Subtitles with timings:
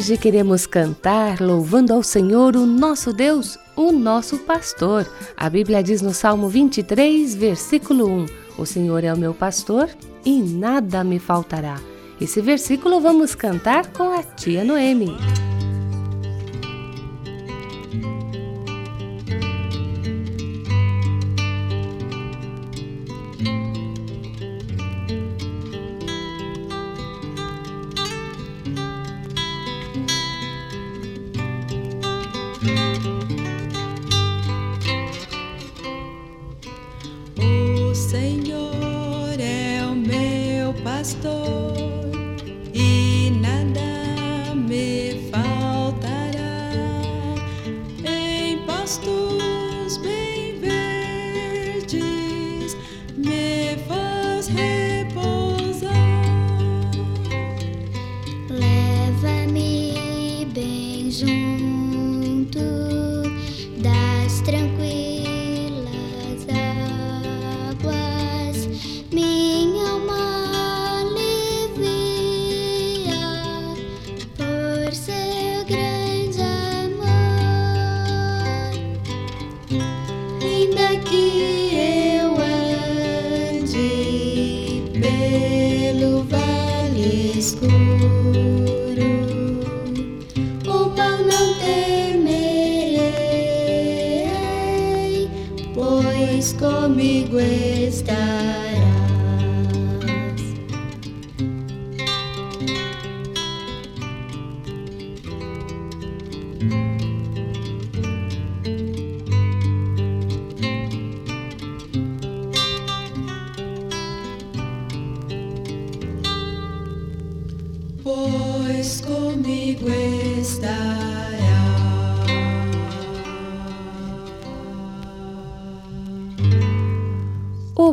[0.00, 5.06] Hoje queremos cantar louvando ao Senhor, o nosso Deus, o nosso pastor.
[5.36, 8.26] A Bíblia diz no Salmo 23, versículo 1:
[8.56, 9.90] O Senhor é o meu pastor
[10.24, 11.78] e nada me faltará.
[12.18, 15.18] Esse versículo vamos cantar com a tia Noemi.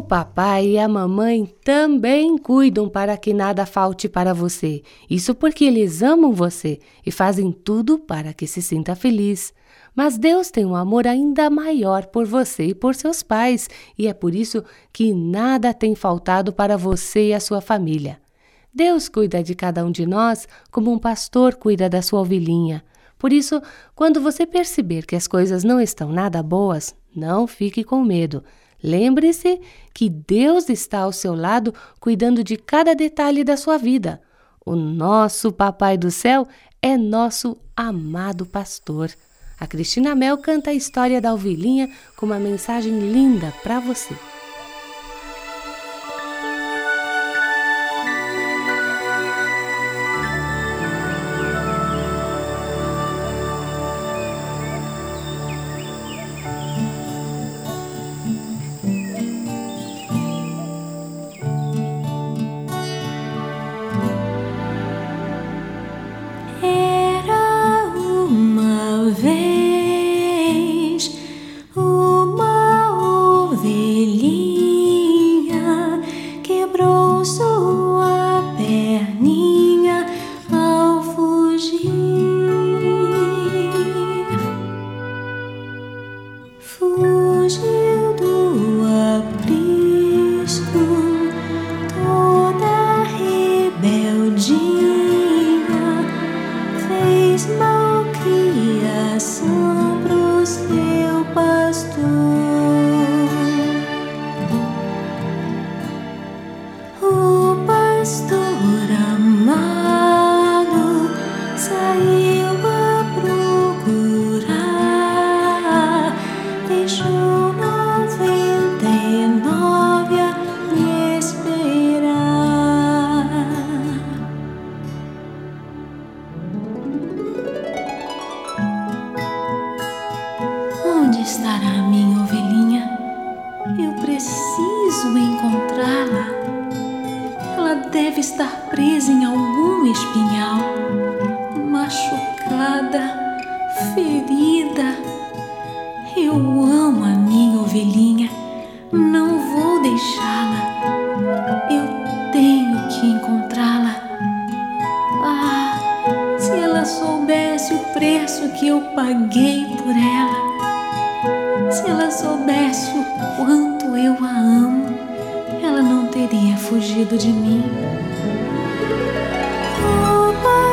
[0.07, 4.81] Papai e a mamãe também cuidam para que nada falte para você.
[5.09, 9.53] Isso porque eles amam você e fazem tudo para que se sinta feliz.
[9.93, 14.13] Mas Deus tem um amor ainda maior por você e por seus pais, e é
[14.13, 14.63] por isso
[14.93, 18.19] que nada tem faltado para você e a sua família.
[18.73, 22.83] Deus cuida de cada um de nós como um pastor cuida da sua ovelhinha.
[23.17, 23.59] Por isso,
[23.95, 28.43] quando você perceber que as coisas não estão nada boas, não fique com medo.
[28.83, 29.59] Lembre-se
[29.93, 34.21] que Deus está ao seu lado cuidando de cada detalhe da sua vida.
[34.65, 36.47] O nosso Papai do Céu
[36.81, 39.09] é nosso amado pastor.
[39.59, 44.13] A Cristina Mel canta a história da ovelhinha com uma mensagem linda para você.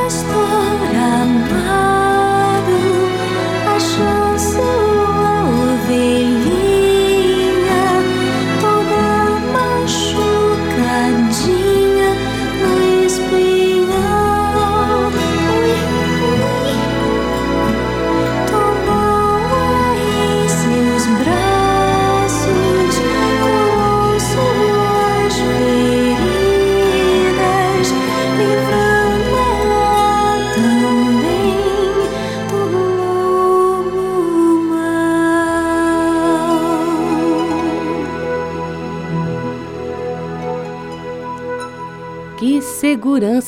[0.07, 0.54] estoy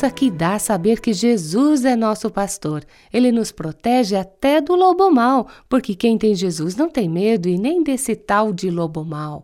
[0.07, 2.85] segurança que dá saber que Jesus é nosso pastor.
[3.13, 7.59] Ele nos protege até do lobo mau, porque quem tem Jesus não tem medo e
[7.59, 9.43] nem desse tal de lobo mau.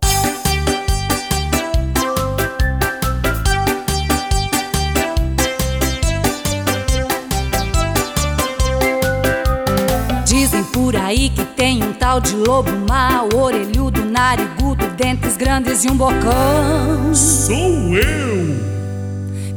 [10.25, 15.91] Dizem por aí que tem um tal de lobo mau, orelhudo, narigudo, dentes grandes e
[15.91, 17.15] um bocão.
[17.15, 18.82] Sou eu!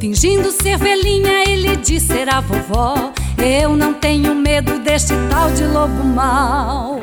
[0.06, 3.12] Fingindo ser velhinha, ele diz ser a vovó.
[3.40, 7.00] Eu não tenho medo deste tal de lobo mau.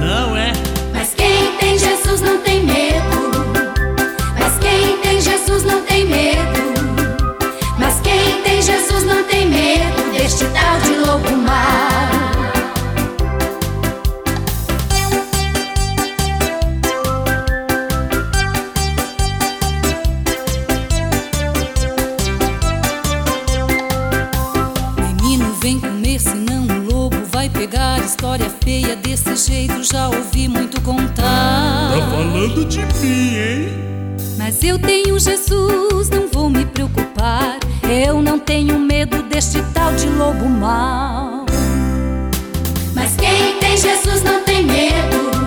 [0.00, 0.52] Não é?
[0.92, 2.99] Mas quem tem Jesus não tem medo.
[32.40, 33.68] Falando de mim, hein?
[34.38, 37.58] Mas eu tenho Jesus, não vou me preocupar.
[37.82, 41.44] Eu não tenho medo deste tal de lobo mau.
[42.94, 45.39] Mas quem tem Jesus não tem medo.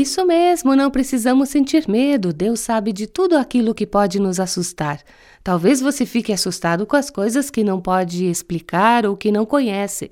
[0.00, 2.32] Isso mesmo, não precisamos sentir medo.
[2.32, 4.98] Deus sabe de tudo aquilo que pode nos assustar.
[5.44, 10.10] Talvez você fique assustado com as coisas que não pode explicar ou que não conhece.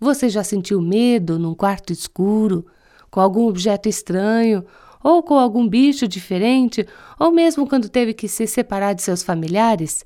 [0.00, 2.64] Você já sentiu medo num quarto escuro,
[3.10, 4.64] com algum objeto estranho,
[5.04, 6.86] ou com algum bicho diferente,
[7.20, 10.02] ou mesmo quando teve que se separar de seus familiares?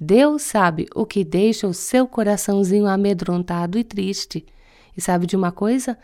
[0.00, 4.46] Deus sabe o que deixa o seu coraçãozinho amedrontado e triste.
[4.96, 5.98] E sabe de uma coisa?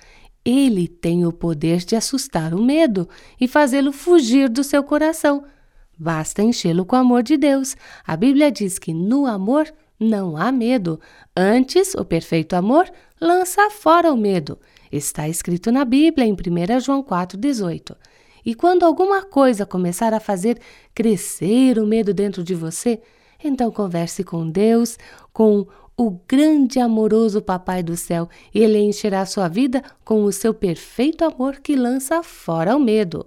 [0.47, 3.09] Ele tem o poder de assustar o medo
[3.41, 5.45] e fazê-lo fugir do seu coração.
[5.99, 7.77] Basta enchê-lo com o amor de Deus.
[8.07, 11.01] A Bíblia diz que no amor não há medo.
[11.37, 12.89] Antes, o perfeito amor
[13.21, 14.57] lança fora o medo.
[14.93, 17.97] Está escrito na Bíblia em 1 João 4,18.
[18.45, 20.61] E quando alguma coisa começar a fazer
[20.95, 23.01] crescer o medo dentro de você,
[23.43, 24.97] então converse com Deus,
[25.33, 31.25] com o grande amoroso Papai do céu, ele encherá sua vida com o seu perfeito
[31.25, 33.27] amor que lança fora o medo.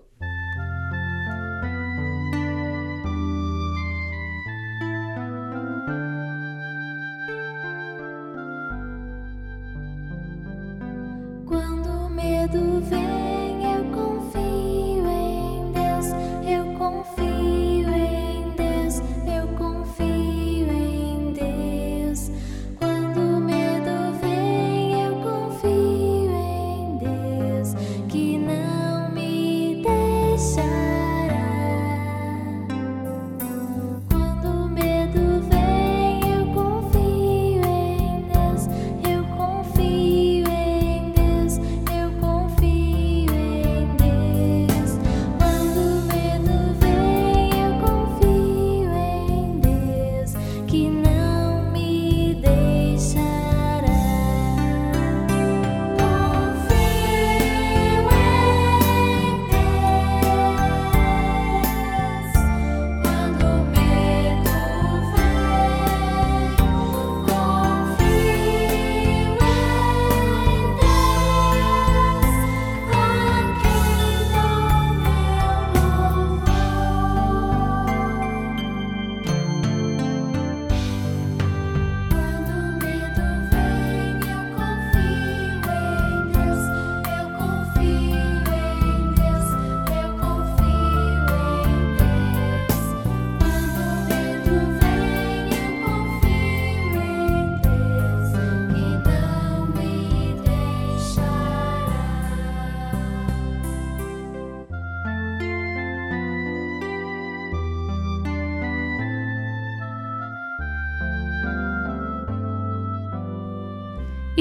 [11.48, 13.19] Quando o medo vem,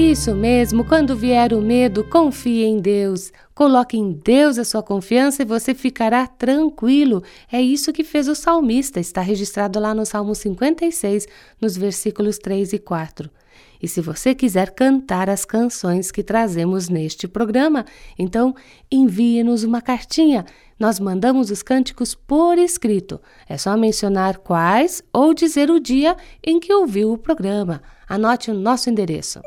[0.09, 3.31] Isso mesmo, quando vier o medo, confie em Deus.
[3.53, 7.21] Coloque em Deus a sua confiança e você ficará tranquilo.
[7.51, 11.27] É isso que fez o salmista, está registrado lá no Salmo 56,
[11.61, 13.29] nos versículos 3 e 4.
[13.79, 17.85] E se você quiser cantar as canções que trazemos neste programa,
[18.17, 18.55] então
[18.91, 20.43] envie-nos uma cartinha.
[20.79, 23.21] Nós mandamos os cânticos por escrito.
[23.47, 27.79] É só mencionar quais ou dizer o dia em que ouviu o programa.
[28.07, 29.39] Anote o nosso endereço.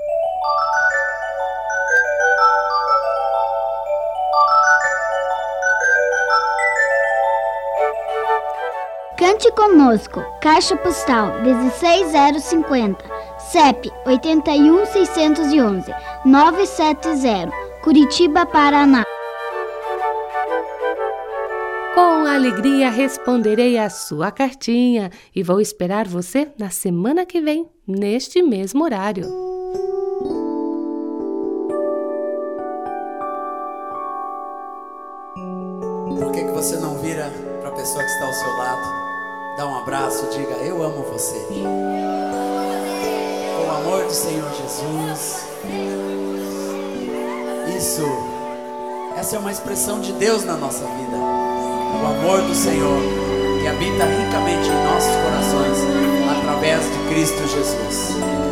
[9.23, 13.05] Cante conosco, Caixa Postal 16050,
[13.39, 17.53] CEP 81611 970,
[17.85, 19.05] Curitiba, Paraná.
[21.95, 28.43] Com alegria responderei a sua cartinha e vou esperar você na semana que vem, neste
[28.43, 29.29] mesmo horário.
[36.19, 39.12] Por que, que você não vira para a pessoa que está ao seu lado,
[39.57, 41.47] dá um abraço, diga: Eu amo você.
[43.57, 45.47] Com o amor do Senhor Jesus.
[47.77, 48.03] Isso,
[49.17, 51.17] essa é uma expressão de Deus na nossa vida.
[51.17, 53.01] O amor do Senhor
[53.61, 55.79] que habita ricamente em nossos corações
[56.39, 58.52] através de Cristo Jesus.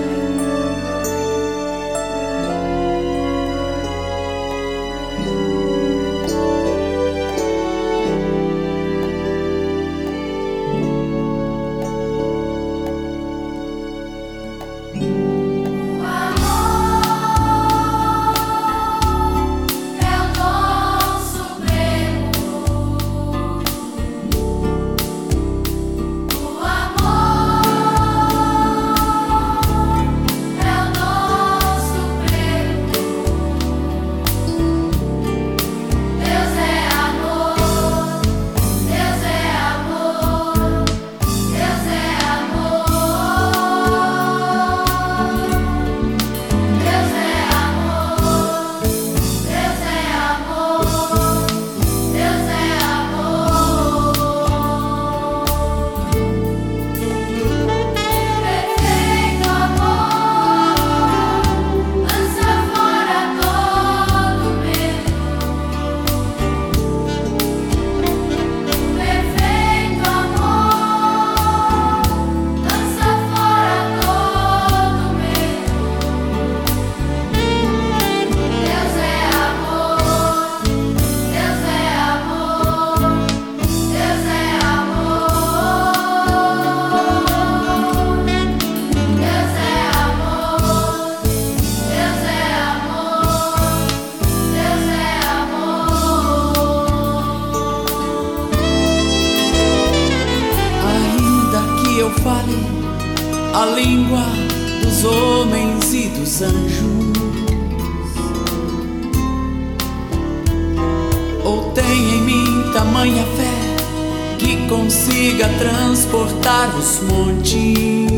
[115.21, 118.09] Consiga transportar os montes.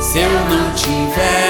[0.00, 1.49] Se eu não tiver